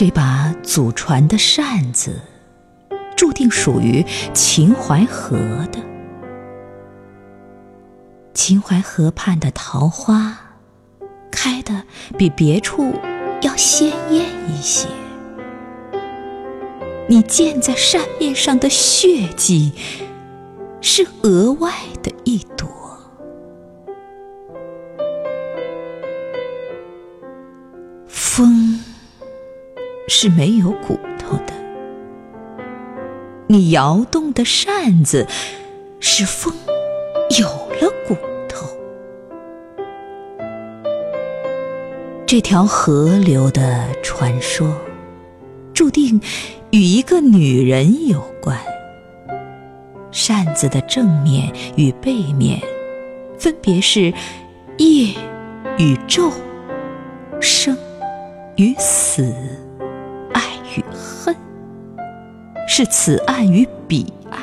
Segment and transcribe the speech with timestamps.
[0.00, 2.22] 这把祖传的扇子，
[3.14, 5.36] 注定属于秦淮河
[5.70, 5.78] 的。
[8.32, 10.56] 秦淮河畔的桃花，
[11.30, 11.84] 开的
[12.16, 12.94] 比别处
[13.42, 14.88] 要鲜艳一些。
[17.06, 19.74] 你溅在扇面上的血迹，
[20.80, 22.66] 是额外的一朵。
[28.08, 28.82] 风
[30.12, 31.54] 是没有骨头的，
[33.46, 35.24] 你摇动的扇子，
[36.00, 36.52] 使风
[37.38, 38.16] 有了骨
[38.48, 38.66] 头。
[42.26, 44.74] 这条河流的传说，
[45.72, 46.20] 注定
[46.72, 48.58] 与一个女人有关。
[50.10, 52.60] 扇子的正面与背面，
[53.38, 54.12] 分别是
[54.78, 55.14] 夜
[55.78, 56.32] 与昼，
[57.40, 57.78] 生
[58.56, 59.32] 与死，
[62.82, 64.40] 是此岸与彼岸。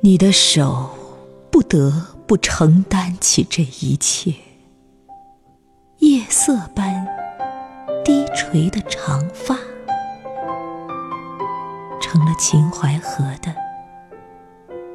[0.00, 0.90] 你的手
[1.48, 1.92] 不得
[2.26, 4.34] 不承担起这一切，
[5.98, 7.06] 夜色般
[8.04, 9.56] 低垂的长发，
[12.00, 13.54] 成了秦淮河的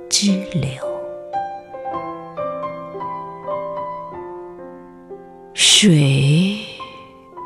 [0.09, 0.69] 支流。
[5.53, 6.57] 水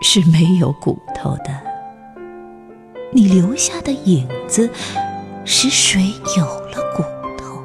[0.01, 1.66] 是没有骨头的，
[3.11, 4.69] 你留下的影子
[5.45, 6.01] 使水
[6.37, 7.03] 有了骨
[7.37, 7.61] 头。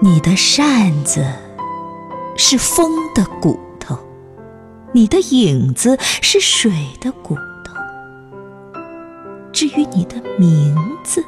[0.00, 1.24] 你的扇子
[2.36, 3.96] 是风的骨头，
[4.92, 7.74] 你的影子是水的骨头。
[9.52, 11.24] 至于你的名字，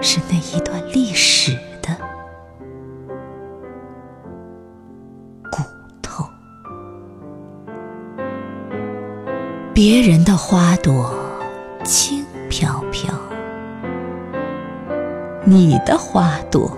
[0.00, 1.58] 是那一段历史
[9.80, 11.14] 别人的花朵
[11.84, 13.14] 轻飘飘，
[15.44, 16.76] 你的花朵